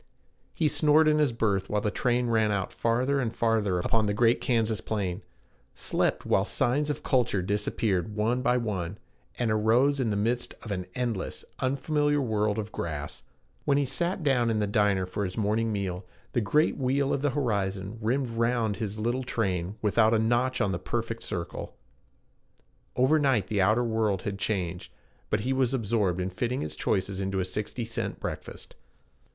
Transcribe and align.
He 0.55 0.67
snored 0.67 1.07
in 1.07 1.19
his 1.19 1.31
berth 1.31 1.69
while 1.69 1.79
the 1.79 1.91
train 1.91 2.25
ran 2.27 2.51
out 2.51 2.73
farther 2.73 3.19
and 3.19 3.31
farther 3.31 3.77
upon 3.77 4.07
the 4.07 4.15
great 4.15 4.41
Kansas 4.41 4.81
plain; 4.81 5.21
slept 5.75 6.25
while 6.25 6.43
signs 6.43 6.89
of 6.89 7.03
culture 7.03 7.43
disappeared 7.43 8.15
one 8.15 8.41
by 8.41 8.57
one, 8.57 8.97
and 9.37 9.51
arose 9.51 9.99
in 9.99 10.09
the 10.09 10.15
midst 10.15 10.55
of 10.63 10.71
an 10.71 10.87
endless, 10.95 11.45
unfamiliar 11.59 12.19
world 12.19 12.57
of 12.57 12.71
grass. 12.71 13.21
When 13.63 13.77
he 13.77 13.85
sat 13.85 14.23
down 14.23 14.49
in 14.49 14.57
the 14.57 14.65
diner 14.65 15.05
for 15.05 15.23
his 15.23 15.37
morning 15.37 15.71
meal, 15.71 16.03
the 16.33 16.41
great 16.41 16.77
wheel 16.77 17.13
of 17.13 17.21
the 17.21 17.29
horizon 17.37 17.99
rimmed 18.01 18.29
round 18.31 18.77
his 18.77 18.97
little 18.97 19.21
train 19.23 19.75
without 19.83 20.15
a 20.15 20.17
notch 20.17 20.59
on 20.61 20.71
the 20.71 20.79
perfect 20.79 21.21
circle; 21.21 21.75
over 22.95 23.19
night 23.19 23.45
the 23.49 23.61
outer 23.61 23.83
world 23.83 24.23
had 24.23 24.39
changed, 24.39 24.91
but 25.29 25.41
he 25.41 25.53
was 25.53 25.75
absorbed 25.75 26.19
in 26.19 26.31
fitting 26.31 26.61
his 26.61 26.75
choices 26.75 27.21
into 27.21 27.39
a 27.39 27.45
sixty 27.45 27.85
cent 27.85 28.19
breakfast. 28.19 28.73